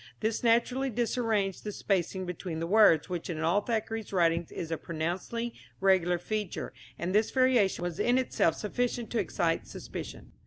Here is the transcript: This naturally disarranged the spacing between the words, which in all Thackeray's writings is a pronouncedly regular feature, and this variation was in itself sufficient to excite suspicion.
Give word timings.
This 0.19 0.43
naturally 0.43 0.89
disarranged 0.89 1.63
the 1.63 1.71
spacing 1.71 2.25
between 2.25 2.59
the 2.59 2.65
words, 2.65 3.07
which 3.07 3.29
in 3.29 3.37
all 3.41 3.61
Thackeray's 3.61 4.11
writings 4.11 4.51
is 4.51 4.71
a 4.71 4.75
pronouncedly 4.77 5.53
regular 5.79 6.17
feature, 6.17 6.73
and 6.97 7.13
this 7.13 7.29
variation 7.29 7.83
was 7.83 7.99
in 7.99 8.17
itself 8.17 8.55
sufficient 8.55 9.11
to 9.11 9.19
excite 9.19 9.67
suspicion. 9.67 10.31